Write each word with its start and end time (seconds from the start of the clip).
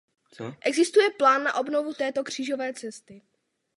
Existuje 0.61 1.11
plán 1.11 1.43
na 1.43 1.53
obnovu 1.53 1.93
této 1.93 2.23
křížové 2.23 2.73
cesty. 2.73 3.21